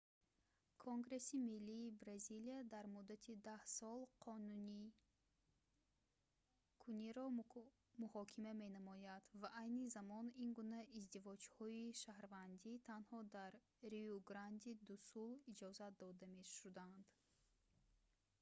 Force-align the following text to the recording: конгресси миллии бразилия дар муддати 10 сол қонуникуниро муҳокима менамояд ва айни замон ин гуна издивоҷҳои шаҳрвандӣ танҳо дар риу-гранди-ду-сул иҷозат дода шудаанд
конгресси 0.83 1.35
миллии 1.49 1.95
бразилия 2.03 2.61
дар 2.73 2.85
муддати 2.95 3.31
10 3.49 3.75
сол 3.79 3.99
қонуникуниро 4.25 7.25
муҳокима 8.01 8.51
менамояд 8.63 9.23
ва 9.41 9.47
айни 9.63 9.85
замон 9.97 10.25
ин 10.43 10.49
гуна 10.59 10.81
издивоҷҳои 10.99 11.95
шаҳрвандӣ 12.03 12.71
танҳо 12.89 13.19
дар 13.37 13.51
риу-гранди-ду-сул 13.91 15.31
иҷозат 15.51 15.93
дода 16.01 16.29
шудаанд 16.57 17.05